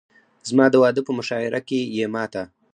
[0.49, 2.43] زما د واده په مشاعره کښې يې ما ته